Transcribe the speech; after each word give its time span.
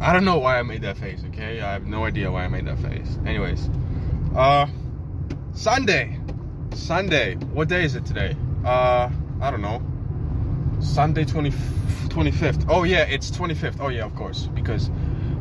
I 0.00 0.14
don't 0.14 0.24
know 0.24 0.38
why 0.38 0.58
I 0.58 0.62
made 0.62 0.82
that 0.82 0.96
face, 0.96 1.22
okay? 1.28 1.60
I 1.60 1.72
have 1.72 1.86
no 1.86 2.04
idea 2.04 2.30
why 2.30 2.44
I 2.44 2.48
made 2.48 2.66
that 2.66 2.78
face. 2.78 3.18
Anyways, 3.26 3.68
uh, 4.34 4.66
Sunday. 5.52 6.18
Sunday. 6.74 7.34
What 7.34 7.68
day 7.68 7.84
is 7.84 7.96
it 7.96 8.06
today? 8.06 8.34
Uh, 8.64 9.10
I 9.42 9.50
don't 9.50 9.60
know. 9.60 9.82
Sunday 10.80 11.24
20, 11.24 11.50
25th. 11.50 12.66
Oh 12.70 12.84
yeah, 12.84 13.02
it's 13.02 13.30
25th. 13.30 13.76
Oh 13.80 13.88
yeah, 13.88 14.04
of 14.04 14.14
course, 14.14 14.46
because 14.46 14.88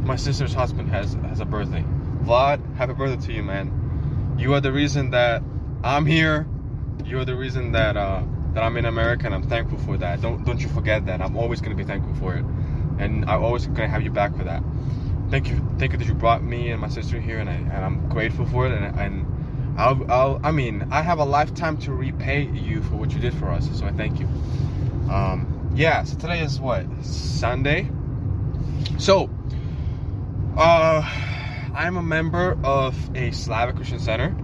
my 0.01 0.17
sister's 0.17 0.53
husband 0.53 0.89
has 0.89 1.13
has 1.13 1.39
a 1.39 1.45
birthday. 1.45 1.85
Vlad, 2.23 2.75
happy 2.75 2.93
birthday 2.93 3.27
to 3.27 3.33
you, 3.33 3.43
man. 3.43 4.35
You 4.37 4.53
are 4.55 4.61
the 4.61 4.73
reason 4.73 5.11
that 5.11 5.41
I'm 5.83 6.05
here. 6.05 6.47
You 7.05 7.19
are 7.19 7.25
the 7.25 7.35
reason 7.35 7.71
that 7.71 7.95
uh, 7.95 8.23
that 8.53 8.63
I'm 8.63 8.75
in 8.75 8.85
America, 8.85 9.25
and 9.25 9.35
I'm 9.35 9.47
thankful 9.47 9.77
for 9.79 9.97
that. 9.97 10.19
Don't 10.21 10.43
don't 10.45 10.59
you 10.59 10.67
forget 10.67 11.05
that. 11.05 11.21
I'm 11.21 11.37
always 11.37 11.61
gonna 11.61 11.75
be 11.75 11.85
thankful 11.85 12.13
for 12.15 12.35
it, 12.35 12.43
and 12.99 13.29
I'm 13.29 13.43
always 13.43 13.65
gonna 13.67 13.87
have 13.87 14.03
you 14.03 14.11
back 14.11 14.35
for 14.35 14.43
that. 14.43 14.63
Thank 15.29 15.49
you, 15.49 15.65
thank 15.77 15.91
you 15.91 15.97
that 15.97 16.07
you 16.07 16.13
brought 16.13 16.43
me 16.43 16.71
and 16.71 16.81
my 16.81 16.89
sister 16.89 17.19
here, 17.19 17.39
and 17.39 17.49
I 17.49 17.53
and 17.53 17.85
I'm 17.85 18.09
grateful 18.09 18.45
for 18.45 18.67
it. 18.67 18.71
And 18.71 18.99
and 18.99 19.79
I'll, 19.79 20.11
I'll 20.11 20.41
I 20.43 20.51
mean 20.51 20.87
I 20.91 21.01
have 21.01 21.19
a 21.19 21.25
lifetime 21.25 21.77
to 21.79 21.93
repay 21.93 22.43
you 22.43 22.81
for 22.83 22.95
what 22.95 23.13
you 23.13 23.19
did 23.19 23.33
for 23.33 23.49
us, 23.49 23.69
so 23.77 23.85
I 23.85 23.91
thank 23.91 24.19
you. 24.19 24.27
Um, 25.09 25.71
yeah. 25.75 26.03
So 26.03 26.17
today 26.17 26.41
is 26.41 26.59
what 26.59 26.85
Sunday. 27.03 27.89
So, 28.97 29.29
uh, 30.57 31.01
I'm 31.73 31.97
a 31.97 32.03
member 32.03 32.57
of 32.63 32.95
a 33.15 33.31
Slavic 33.31 33.75
Christian 33.75 33.99
Center 33.99 34.35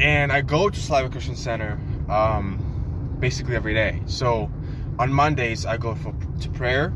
and 0.00 0.32
I 0.32 0.40
go 0.40 0.68
to 0.68 0.80
Slavic 0.80 1.12
Christian 1.12 1.36
Center 1.36 1.78
um, 2.08 3.16
basically 3.20 3.56
every 3.56 3.74
day. 3.74 4.02
So 4.06 4.50
on 4.98 5.12
Mondays 5.12 5.64
I 5.66 5.76
go 5.76 5.94
for 5.94 6.14
to 6.44 6.50
prayer. 6.50 6.92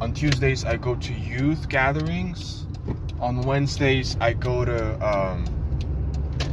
On 0.00 0.12
Tuesdays 0.12 0.64
I 0.64 0.76
go 0.76 0.94
to 0.94 1.12
youth 1.12 1.68
gatherings. 1.68 2.66
On 3.20 3.42
Wednesdays 3.42 4.16
I 4.20 4.32
go 4.32 4.64
to 4.64 5.06
um, 5.06 5.44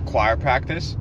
choir 0.06 0.36
practice, 0.36 0.97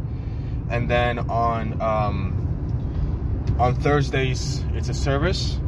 and 0.71 0.89
then 0.89 1.19
on 1.31 1.81
um, 1.81 3.57
on 3.59 3.75
Thursdays 3.75 4.63
it's 4.75 4.89
a 4.89 4.95
service. 4.95 5.59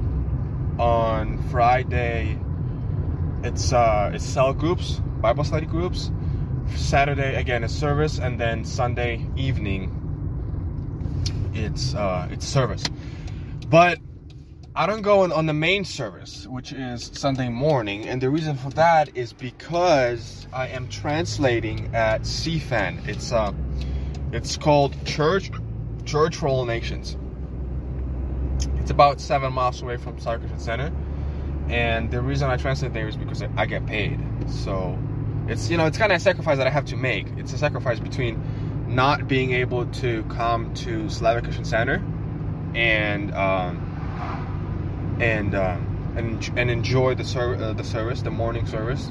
On 0.78 1.43
Friday 1.50 2.39
it's 3.43 3.72
uh, 3.72 4.12
it's 4.15 4.25
cell 4.25 4.55
groups, 4.55 5.00
Bible 5.20 5.45
study 5.45 5.67
groups 5.67 6.11
Saturday 6.77 7.34
again 7.34 7.65
a 7.65 7.69
service, 7.69 8.19
and 8.19 8.39
then 8.39 8.65
Sunday 8.65 9.27
evening 9.37 9.97
it's 11.55 11.95
uh, 11.95 12.28
it's 12.31 12.47
service. 12.47 12.84
But 13.69 13.98
I 14.81 14.86
don't 14.86 15.03
go 15.03 15.25
on, 15.25 15.33
on 15.33 15.45
the 15.45 15.53
main 15.53 15.84
service, 15.84 16.47
which 16.47 16.73
is 16.73 17.11
Sunday 17.12 17.50
morning, 17.50 18.09
and 18.09 18.19
the 18.19 18.31
reason 18.31 18.56
for 18.56 18.70
that 18.70 19.14
is 19.14 19.34
because 19.34 20.47
I 20.55 20.69
am 20.69 20.89
translating 20.89 21.95
at 21.95 22.22
CFAN. 22.22 23.06
It's 23.06 23.31
uh, 23.31 23.53
it's 24.33 24.56
called 24.56 24.97
Church 25.05 25.50
Church 26.06 26.37
for 26.37 26.48
All 26.48 26.64
Nations. 26.64 27.19
It's 28.78 28.91
about 28.91 29.20
seven 29.20 29.53
miles 29.53 29.83
away 29.83 29.98
from 29.98 30.17
Sarkisian 30.17 30.59
Center, 30.59 30.91
and 31.69 32.11
the 32.11 32.22
reason 32.22 32.48
I 32.48 32.56
translate 32.56 32.94
there 32.94 33.06
is 33.06 33.19
because 33.19 33.42
I 33.59 33.67
get 33.67 33.84
paid. 33.84 34.19
So 34.48 34.98
it's 35.47 35.69
you 35.69 35.77
know 35.77 35.84
it's 35.84 35.98
kind 35.98 36.11
of 36.11 36.17
a 36.17 36.20
sacrifice 36.20 36.56
that 36.56 36.67
I 36.67 36.70
have 36.70 36.87
to 36.87 36.97
make. 36.97 37.27
It's 37.37 37.53
a 37.53 37.59
sacrifice 37.59 38.00
between 38.00 38.42
not 38.89 39.28
being 39.28 39.53
able 39.53 39.84
to 40.00 40.22
come 40.31 40.72
to 40.72 41.11
Slavic 41.11 41.44
Christian 41.44 41.67
Center 41.67 42.03
and 42.75 43.34
um, 43.34 43.90
and 45.21 45.55
um, 45.55 46.15
and 46.17 46.59
and 46.59 46.71
enjoy 46.71 47.15
the 47.15 47.25
ser- 47.25 47.57
uh, 47.57 47.73
the 47.73 47.85
service, 47.85 48.23
the 48.23 48.31
morning 48.31 48.67
service. 48.67 49.11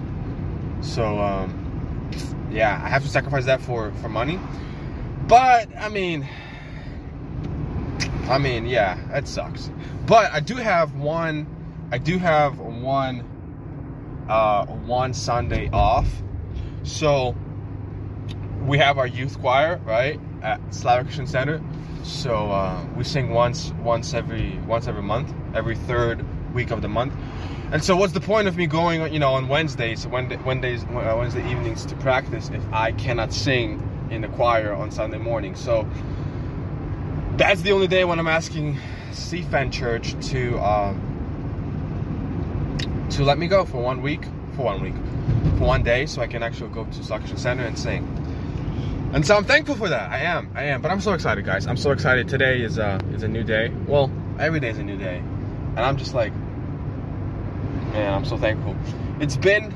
So 0.82 1.20
um, 1.20 2.10
yeah, 2.52 2.82
I 2.84 2.90
have 2.90 3.04
to 3.04 3.10
sacrifice 3.10 3.46
that 3.46 3.62
for 3.62 3.92
for 4.02 4.10
money. 4.10 4.40
But 5.28 5.70
I 5.78 5.90
mean, 5.90 6.28
I 8.28 8.38
mean, 8.38 8.66
yeah, 8.66 9.00
that 9.12 9.28
sucks. 9.28 9.70
But 10.06 10.32
I 10.32 10.40
do 10.40 10.56
have 10.56 10.96
one. 10.96 11.48
I 11.92 11.98
do 11.98 12.18
have 12.18 12.60
one. 12.60 13.26
Uh, 14.28 14.64
one 14.68 15.12
Sunday 15.12 15.72
off 15.74 16.08
so 16.84 17.36
we 18.66 18.78
have 18.78 18.98
our 18.98 19.08
youth 19.08 19.40
choir, 19.40 19.80
right, 19.86 20.20
at 20.42 20.60
Slavic 20.74 21.06
Christian 21.06 21.28
Center. 21.28 21.62
So 22.04 22.52
uh, 22.52 22.86
we 22.96 23.04
sing 23.04 23.30
once 23.30 23.72
once 23.82 24.14
every 24.14 24.58
once 24.68 24.88
every 24.88 25.04
month, 25.04 25.34
every 25.54 25.76
third 25.76 26.26
week 26.54 26.72
of 26.72 26.82
the 26.82 26.88
month. 26.88 27.14
And 27.72 27.84
so, 27.84 27.96
what's 27.96 28.14
the 28.14 28.22
point 28.22 28.48
of 28.48 28.58
me 28.58 28.66
going, 28.66 29.14
you 29.14 29.20
know, 29.20 29.34
on 29.34 29.48
Wednesdays, 29.48 30.08
Wednesdays, 30.08 30.84
uh, 30.86 31.16
Wednesday 31.18 31.48
evenings 31.52 31.86
to 31.86 31.96
practice 31.98 32.50
if 32.50 32.64
I 32.74 32.94
cannot 32.94 33.32
sing 33.32 33.80
in 34.10 34.22
the 34.22 34.28
choir 34.30 34.74
on 34.74 34.90
Sunday 34.90 35.20
morning? 35.20 35.56
So 35.56 35.88
that's 37.38 37.62
the 37.62 37.72
only 37.72 37.88
day 37.88 38.06
when 38.06 38.18
I'm 38.18 38.28
asking 38.28 38.80
CFAN 39.12 39.72
Church 39.72 40.16
to 40.30 40.58
um, 40.60 41.06
to 43.12 43.24
let 43.24 43.38
me 43.38 43.48
go 43.48 43.66
for 43.66 43.82
one 43.82 44.02
week, 44.02 44.24
for 44.56 44.64
one 44.66 44.82
week 44.82 44.96
for 45.58 45.66
one 45.66 45.84
day 45.84 46.06
so 46.06 46.22
I 46.22 46.28
can 46.28 46.42
actually 46.42 46.70
go 46.70 46.86
to 46.86 47.04
Slavic 47.04 47.38
Center 47.38 47.64
and 47.64 47.78
sing. 47.78 48.19
And 49.12 49.26
so 49.26 49.36
I'm 49.36 49.44
thankful 49.44 49.76
for 49.76 49.90
that. 49.90 50.12
I 50.12 50.20
am. 50.20 50.52
I 50.54 50.66
am. 50.66 50.82
But 50.82 50.92
I'm 50.92 51.02
so 51.02 51.14
excited, 51.14 51.44
guys. 51.44 51.66
I'm 51.66 51.78
so 51.78 51.92
excited. 51.92 52.28
Today 52.28 52.62
is 52.62 52.78
a, 52.78 53.00
is 53.12 53.24
a 53.24 53.28
new 53.28 53.44
day. 53.44 53.70
Well, 53.88 54.12
every 54.40 54.60
day 54.60 54.70
is 54.70 54.78
a 54.78 54.84
new 54.84 54.98
day. 54.98 55.18
And 55.18 55.80
I'm 55.80 55.98
just 55.98 56.14
like, 56.14 56.32
man, 57.92 58.14
I'm 58.14 58.26
so 58.26 58.38
thankful. 58.38 58.76
It's 59.20 59.36
been, 59.36 59.72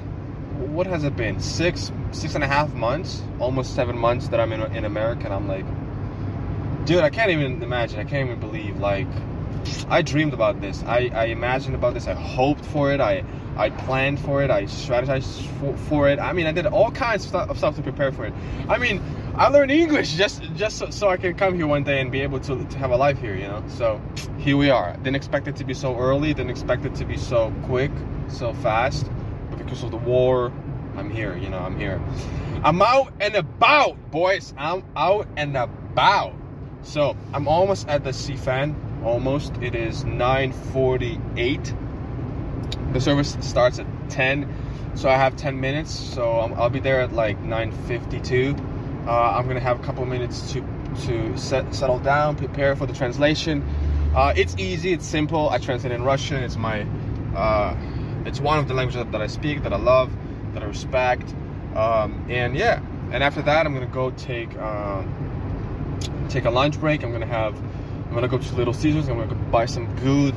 what 0.76 0.86
has 0.86 1.04
it 1.04 1.16
been? 1.16 1.40
Six, 1.40 1.92
six 2.12 2.36
and 2.36 2.44
a 2.44 2.48
half 2.48 2.74
months, 2.76 3.24
almost 3.40 3.74
seven 3.74 3.98
months 3.98 4.28
that 4.28 4.40
I'm 4.40 4.54
in, 4.54 4.62
in 4.76 4.86
America. 4.86 5.26
And 5.26 5.34
I'm 5.34 5.48
like, 5.48 5.66
dude, 6.86 7.04
I 7.04 7.10
can't 7.10 7.32
even 7.32 7.64
imagine. 7.64 8.00
I 8.00 8.04
can't 8.04 8.30
even 8.30 8.40
believe. 8.40 8.78
Like, 8.80 9.08
I 9.90 10.04
dreamed 10.04 10.34
about 10.34 10.62
this. 10.62 10.84
I, 10.84 11.10
I 11.12 11.26
imagined 11.26 11.74
about 11.74 11.96
this. 11.96 12.06
I 12.06 12.14
hoped 12.14 12.66
for 12.66 12.92
it. 12.92 13.02
I 13.02 13.24
I 13.56 13.70
planned 13.70 14.20
for 14.20 14.42
it. 14.42 14.50
I 14.50 14.64
strategized 14.64 15.46
for, 15.60 15.78
for 15.78 16.10
it. 16.10 16.20
I 16.20 16.34
mean, 16.34 16.48
I 16.48 16.52
did 16.52 16.66
all 16.66 16.90
kinds 16.90 17.24
of 17.24 17.30
stuff, 17.30 17.50
of 17.50 17.58
stuff, 17.58 17.76
to 17.76 17.84
prepare 17.84 18.12
for 18.12 18.26
it. 18.26 18.34
I 18.68 18.80
mean, 18.80 19.00
I 19.36 19.48
learned 19.48 19.72
English 19.72 20.14
just 20.14 20.44
just 20.54 20.78
so, 20.78 20.92
so, 20.92 21.10
I 21.10 21.18
can 21.18 21.34
come 21.34 21.56
here 21.56 21.66
one 21.66 21.84
day 21.84 22.00
and 22.02 22.12
be 22.12 22.22
able 22.22 22.40
to, 22.42 22.64
to 22.64 22.78
have 22.78 22.92
a 22.92 22.96
life 22.96 23.20
here, 23.20 23.36
you 23.36 23.48
know. 23.48 23.64
So 23.68 24.00
here 24.38 24.58
we 24.58 24.70
are. 24.70 24.96
Didn't 24.98 25.16
expect 25.16 25.48
it 25.48 25.56
to 25.56 25.64
be 25.64 25.74
so 25.74 25.98
early. 25.98 26.36
Didn't 26.36 26.52
expect 26.52 26.86
it 26.86 26.94
to 26.96 27.06
be 27.06 27.18
so 27.18 27.52
quick, 27.64 27.90
so 28.28 28.54
fast. 28.54 29.10
But 29.50 29.58
because 29.58 29.82
of 29.82 29.90
the 29.90 29.98
war, 29.98 30.54
I'm 30.96 31.10
here. 31.10 31.36
You 31.36 31.50
know, 31.50 31.58
I'm 31.58 31.80
here. 31.80 32.00
I'm 32.64 32.80
out 32.84 33.12
and 33.20 33.34
about, 33.34 34.12
boys. 34.12 34.54
I'm 34.56 34.84
out 34.96 35.28
and 35.36 35.58
about. 35.58 36.36
So 36.84 37.18
I'm 37.34 37.48
almost 37.48 37.88
at 37.88 38.04
the 38.04 38.12
CFAN 38.12 39.04
almost. 39.04 39.58
It 39.64 39.74
is 39.74 40.04
9:48. 40.04 41.74
The 42.94 43.02
service 43.02 43.36
starts 43.40 43.80
at 43.80 43.88
10, 44.12 44.48
so 44.94 45.10
I 45.10 45.16
have 45.16 45.36
10 45.36 45.60
minutes. 45.60 45.92
So 45.92 46.34
i 46.34 46.62
will 46.62 46.70
be 46.70 46.80
there 46.80 47.02
at 47.02 47.14
like 47.14 47.42
9:52. 47.42 48.73
Uh, 49.08 49.36
I'm 49.38 49.48
gonna 49.48 49.60
have 49.60 49.80
a 49.80 49.84
couple 49.84 50.06
minutes 50.06 50.54
to 50.54 50.62
to 51.06 51.38
set, 51.38 51.74
settle 51.74 52.00
down, 52.00 52.36
prepare 52.36 52.76
for 52.76 52.86
the 52.86 52.94
translation. 52.94 53.64
Uh, 54.16 54.34
it's 54.36 54.56
easy, 54.58 54.94
it's 54.94 55.06
simple. 55.06 55.50
I 55.50 55.58
translate 55.58 55.92
in 55.92 56.04
Russian. 56.04 56.44
It's 56.44 56.56
my 56.56 56.86
uh, 57.36 57.76
it's 58.26 58.40
one 58.40 58.60
of 58.60 58.68
the 58.68 58.74
languages 58.74 59.06
that 59.12 59.22
I 59.22 59.28
speak, 59.28 59.64
that 59.64 59.74
I 59.74 59.78
love, 59.78 60.12
that 60.54 60.64
I 60.64 60.68
respect. 60.68 61.34
Um, 61.76 62.26
and 62.30 62.56
yeah, 62.56 62.82
and 63.12 63.24
after 63.24 63.42
that, 63.42 63.66
I'm 63.66 63.74
gonna 63.74 63.88
go 63.88 64.12
take 64.12 64.56
um, 64.58 66.00
take 66.30 66.46
a 66.46 66.52
lunch 66.52 66.80
break. 66.80 67.04
I'm 67.04 67.12
gonna 67.12 67.26
have 67.26 67.56
I'm 68.08 68.14
gonna 68.14 68.28
go 68.28 68.38
to 68.38 68.56
Little 68.56 68.74
Caesars. 68.74 69.10
I'm 69.10 69.18
gonna 69.18 69.34
go 69.34 69.36
buy 69.52 69.66
some 69.66 69.94
good, 69.98 70.36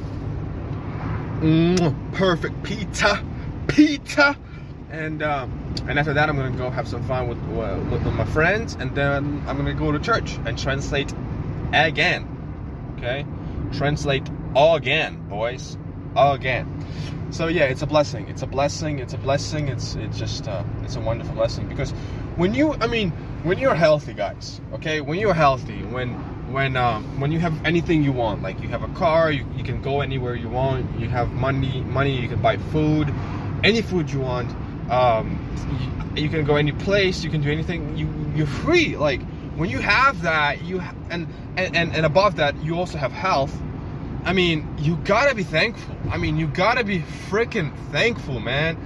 mm, 1.41 2.13
perfect 2.15 2.63
pizza, 2.63 3.23
pizza, 3.69 4.37
and 4.91 5.23
um, 5.23 5.75
and 5.89 5.99
after 5.99 6.15
that, 6.15 6.29
I'm 6.29 6.37
gonna 6.37 6.57
go 6.57 6.71
have 6.71 6.89
some 6.89 7.03
fun 7.05 7.29
with, 7.29 7.39
with, 7.91 8.15
my 8.15 8.25
friends, 8.25 8.77
and 8.79 8.95
then 8.95 9.43
I'm 9.47 9.57
gonna 9.57 9.75
go 9.75 9.93
to 9.93 9.99
church 9.99 10.39
and 10.45 10.59
translate 10.59 11.13
again. 11.73 12.29
Okay, 12.97 13.27
translate 13.73 14.29
again, 14.57 15.29
boys, 15.29 15.77
again. 16.17 16.85
So 17.31 17.49
yeah, 17.49 17.65
it's 17.65 17.83
a 17.83 17.87
blessing. 17.87 18.29
It's 18.29 18.43
a 18.43 18.47
blessing. 18.47 18.99
It's 18.99 19.15
a 19.15 19.19
blessing. 19.19 19.69
It's 19.69 19.97
it's 19.97 20.19
just 20.19 20.49
uh, 20.49 20.65
it's 20.83 20.97
a 20.97 21.01
wonderful 21.01 21.35
blessing 21.35 21.69
because 21.69 21.91
when 22.37 22.55
you, 22.55 22.75
I 22.75 22.87
mean, 22.87 23.11
when 23.43 23.59
you're 23.59 23.75
healthy, 23.75 24.13
guys. 24.13 24.61
Okay, 24.75 25.01
when 25.01 25.19
you're 25.19 25.35
healthy, 25.35 25.83
when 25.83 26.15
when 26.53 26.77
um, 26.77 27.21
when 27.21 27.33
you 27.33 27.41
have 27.41 27.65
anything 27.65 28.05
you 28.05 28.13
want 28.13 28.41
like 28.41 28.61
you 28.61 28.69
have 28.69 28.85
a 28.85 28.89
car 28.95 29.33
you, 29.33 29.45
you 29.57 29.65
can 29.65 29.83
go 29.83 30.01
anywhere 30.01 30.37
you 30.37 30.49
want 30.49 30.87
you 30.99 31.09
have 31.09 31.33
money 31.33 31.81
money 31.81 32.21
you 32.21 32.29
can 32.29 32.41
buy 32.41 32.57
food 32.57 33.13
any 33.65 33.83
food 33.83 34.09
you 34.09 34.21
want 34.21 34.49
um, 34.91 36.13
you, 36.17 36.25
you, 36.25 36.29
can 36.29 36.45
go 36.45 36.57
any 36.57 36.73
place 36.73 37.25
you 37.25 37.31
can 37.31 37.41
do 37.41 37.51
anything 37.51 37.97
you 37.97 38.09
you're 38.35 38.47
free 38.47 38.97
like 38.97 39.23
when 39.57 39.71
you 39.71 39.79
have 39.79 40.23
that 40.23 40.63
you 40.63 40.81
and 41.11 41.27
and 41.57 41.77
and 41.77 42.07
above 42.07 42.37
that 42.37 42.55
you 42.63 42.79
also 42.79 42.99
have 42.99 43.13
health 43.13 43.57
I 44.27 44.33
mean, 44.33 44.67
you 44.79 44.97
gotta 45.05 45.37
be 45.37 45.45
thankful. 45.45 45.95
I 46.11 46.17
mean, 46.17 46.37
you 46.37 46.49
gotta 46.49 46.83
be 46.83 46.99
freaking 47.31 47.73
thankful, 47.93 48.41
man. 48.41 48.77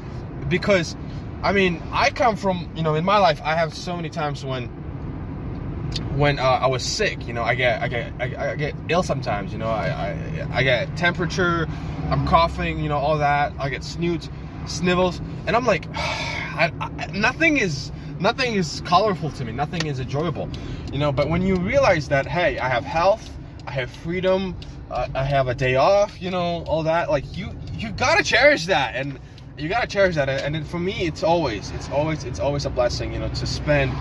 Because, 0.50 0.94
I 1.42 1.52
mean, 1.52 1.82
I 1.92 2.10
come 2.10 2.36
from, 2.36 2.70
you 2.76 2.82
know, 2.82 2.94
in 2.94 3.06
my 3.06 3.16
life, 3.16 3.40
I 3.42 3.54
have 3.54 3.72
so 3.72 3.96
many 3.96 4.10
times 4.10 4.44
when, 4.44 4.66
when 6.18 6.38
uh, 6.38 6.42
I 6.42 6.66
was 6.66 6.84
sick, 6.84 7.26
you 7.26 7.32
know, 7.32 7.42
I 7.42 7.54
get, 7.54 7.80
I 7.80 7.88
get, 7.88 8.12
I, 8.20 8.50
I 8.50 8.56
get 8.56 8.74
ill 8.90 9.02
sometimes, 9.02 9.50
you 9.50 9.58
know, 9.58 9.70
I, 9.70 9.86
I, 9.86 10.48
I 10.58 10.62
get 10.62 10.94
temperature, 10.98 11.66
I'm 12.10 12.26
coughing, 12.26 12.78
you 12.78 12.90
know, 12.90 12.98
all 12.98 13.16
that. 13.16 13.54
I 13.58 13.70
get 13.70 13.82
snoots, 13.82 14.28
snivels, 14.66 15.20
and 15.46 15.56
I'm 15.56 15.66
like, 15.66 15.86
I, 15.94 16.72
I, 16.80 17.06
nothing 17.12 17.58
is, 17.58 17.90
nothing 18.18 18.54
is 18.54 18.82
colorful 18.84 19.30
to 19.30 19.44
me. 19.44 19.52
Nothing 19.52 19.86
is 19.86 20.00
enjoyable, 20.00 20.48
you 20.92 20.98
know. 20.98 21.12
But 21.12 21.28
when 21.28 21.42
you 21.42 21.56
realize 21.56 22.08
that, 22.08 22.26
hey, 22.26 22.58
I 22.58 22.68
have 22.68 22.84
health, 22.84 23.30
I 23.66 23.70
have 23.72 23.90
freedom, 23.90 24.56
uh, 24.90 25.08
I 25.14 25.24
have 25.24 25.48
a 25.48 25.54
day 25.54 25.76
off, 25.76 26.20
you 26.20 26.30
know, 26.30 26.64
all 26.64 26.82
that. 26.82 27.10
Like 27.10 27.36
you, 27.36 27.50
you 27.74 27.90
gotta 27.92 28.22
cherish 28.22 28.66
that, 28.66 28.94
and 28.94 29.18
you 29.56 29.68
gotta 29.68 29.86
cherish 29.86 30.16
that. 30.16 30.28
And 30.28 30.66
for 30.66 30.78
me, 30.78 31.06
it's 31.06 31.22
always, 31.22 31.70
it's 31.70 31.88
always, 31.90 32.24
it's 32.24 32.40
always 32.40 32.66
a 32.66 32.70
blessing, 32.70 33.12
you 33.12 33.20
know, 33.20 33.28
to 33.28 33.46
spend, 33.46 33.92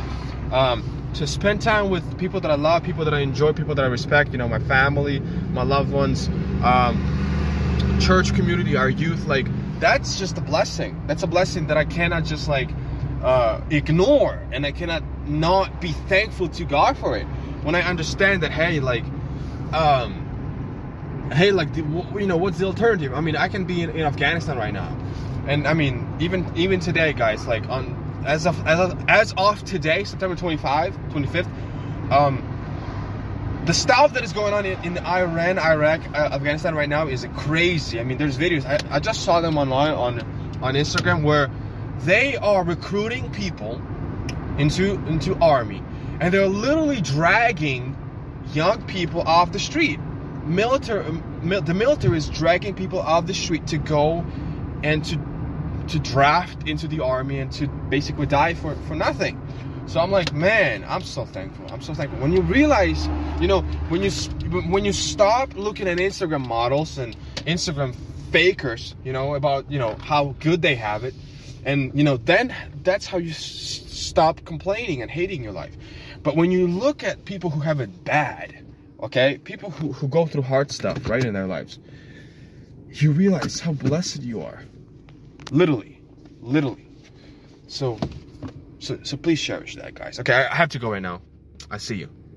um, 0.52 1.12
to 1.14 1.26
spend 1.28 1.62
time 1.62 1.90
with 1.90 2.18
people 2.18 2.40
that 2.42 2.52
I 2.52 2.56
love, 2.56 2.84
people 2.84 3.06
that 3.06 3.14
I 3.14 3.20
enjoy, 3.20 3.54
people 3.54 3.76
that 3.76 3.86
I 3.86 3.88
respect. 3.88 4.32
You 4.32 4.38
know, 4.38 4.48
my 4.48 4.60
family, 4.60 5.20
my 5.20 5.64
loved 5.64 5.92
ones, 5.92 6.28
um, 6.64 7.98
church 8.02 8.34
community, 8.34 8.76
our 8.76 8.90
youth. 8.90 9.26
Like 9.26 9.48
that's 9.80 10.20
just 10.20 10.38
a 10.38 10.42
blessing. 10.42 11.02
That's 11.08 11.24
a 11.24 11.28
blessing 11.28 11.68
that 11.68 11.78
I 11.78 11.86
cannot 11.86 12.26
just 12.26 12.48
like 12.48 12.70
uh, 13.24 13.62
ignore, 13.70 14.42
and 14.52 14.66
I 14.66 14.72
cannot 14.72 15.04
not 15.28 15.82
be 15.82 15.92
thankful 15.92 16.50
to 16.50 16.66
God 16.66 16.98
for 16.98 17.18
it. 17.18 17.26
When 17.64 17.76
I 17.76 17.82
understand 17.82 18.44
that, 18.44 18.52
hey, 18.52 18.80
like, 18.80 19.04
um, 19.74 21.30
hey, 21.34 21.52
like, 21.52 21.74
the, 21.74 21.82
you 22.20 22.28
know, 22.28 22.38
what's 22.38 22.58
the 22.58 22.66
alternative? 22.66 23.14
I 23.14 23.22
mean, 23.22 23.36
I 23.36 23.48
can 23.48 23.66
be 23.66 23.82
in, 23.82 23.90
in, 23.92 24.02
Afghanistan 24.02 24.58
right 24.58 24.74
now, 24.74 24.98
and 25.48 25.68
I 25.68 25.74
mean, 25.74 26.08
even 26.20 26.50
even 26.56 26.80
today, 26.80 27.14
guys, 27.14 27.46
like 27.48 27.68
on 27.70 28.24
as 28.26 28.46
of 28.46 28.66
as 28.66 28.80
of, 28.80 29.10
as 29.10 29.34
of 29.38 29.64
today, 29.66 30.04
September 30.04 30.36
25, 30.36 30.96
25th, 31.10 32.12
um, 32.12 32.49
the 33.66 33.74
stuff 33.74 34.14
that 34.14 34.24
is 34.24 34.34
going 34.34 34.54
on 34.54 34.66
in, 34.66 34.82
in 34.84 34.98
Iran, 35.00 35.60
Iraq, 35.60 36.02
uh, 36.14 36.30
Afghanistan 36.34 36.76
right 36.76 36.90
now 36.90 37.08
is 37.08 37.28
crazy. 37.36 38.00
I 38.00 38.04
mean, 38.04 38.18
there's 38.18 38.38
videos. 38.38 38.66
I, 38.66 38.80
I 38.96 39.00
just 39.00 39.24
saw 39.24 39.42
them 39.42 39.58
online 39.58 39.94
on 39.94 40.20
on 40.62 40.74
Instagram 40.74 41.24
where 41.24 41.50
they 42.00 42.36
are 42.38 42.64
recruiting 42.64 43.32
people 43.32 43.82
into 44.58 44.94
into 45.08 45.36
army, 45.42 45.84
and 46.20 46.34
they're 46.34 46.48
literally 46.48 47.02
dragging 47.02 47.96
young 48.54 48.82
people 48.88 49.22
off 49.22 49.52
the 49.52 49.60
street 49.60 50.00
military, 50.50 51.04
the 51.42 51.74
military 51.74 52.18
is 52.18 52.30
dragging 52.30 52.74
people 52.74 53.00
off 53.00 53.26
the 53.26 53.34
street 53.34 53.68
to 53.68 53.78
go 53.78 54.26
and 54.84 55.06
to 55.06 55.20
to 55.88 56.00
draft 56.00 56.68
into 56.68 56.88
the 56.88 57.04
army 57.04 57.40
and 57.40 57.52
to 57.52 57.68
basically 57.68 58.26
die 58.26 58.54
for 58.54 58.76
for 58.88 58.96
nothing. 58.96 59.40
So 59.90 60.00
I'm 60.00 60.12
like, 60.12 60.32
man, 60.34 60.86
I'm 60.88 61.02
so 61.02 61.26
thankful. 61.26 61.66
I'm 61.72 61.82
so 61.82 61.96
thankful. 61.96 62.20
When 62.20 62.32
you 62.32 62.42
realize, 62.42 63.08
you 63.42 63.48
know, 63.48 63.62
when 63.90 64.04
you 64.04 64.12
when 64.70 64.86
you 64.86 64.94
stop 64.94 65.56
looking 65.56 65.88
at 65.88 65.98
Instagram 65.98 66.48
models 66.48 67.00
and 67.00 67.18
Instagram 67.38 67.96
fakers, 68.32 68.94
you 69.04 69.12
know, 69.12 69.34
about 69.34 69.70
you 69.72 69.80
know 69.80 69.96
how 69.96 70.36
good 70.42 70.62
they 70.62 70.76
have 70.76 71.04
it, 71.04 71.16
and 71.66 71.92
you 71.96 72.04
know, 72.04 72.18
then 72.18 72.56
that's 72.84 73.08
how 73.08 73.18
you 73.18 73.34
stop 73.34 74.46
complaining 74.46 75.02
and 75.02 75.10
hating 75.10 75.44
your 75.44 75.54
life. 75.54 75.76
But 76.22 76.36
when 76.36 76.52
you 76.52 76.68
look 76.68 77.04
at 77.04 77.26
people 77.26 77.50
who 77.50 77.62
have 77.62 77.80
it 77.80 78.04
bad, 78.04 78.64
okay 79.02 79.40
people 79.40 79.72
who, 79.72 79.94
who 79.94 80.08
go 80.08 80.26
through 80.26 80.42
hard 80.42 80.72
stuff 80.72 81.08
right 81.08 81.24
in 81.24 81.34
their 81.34 81.48
lives 81.48 81.80
you 82.90 83.12
realize 83.12 83.60
how 83.60 83.72
blessed 83.72 84.22
you 84.22 84.42
are 84.42 84.64
literally 85.52 86.02
literally 86.42 86.86
so 87.68 87.98
so 88.80 89.00
so 89.04 89.18
please 89.18 89.42
cherish 89.42 89.76
that 89.76 89.94
guys. 89.94 90.20
Okay 90.20 90.34
i 90.52 90.56
have 90.56 90.70
to 90.70 90.80
go 90.80 90.92
right 90.92 91.02
now. 91.02 91.22
I 91.72 91.78
see 91.78 91.96
you 91.98 92.10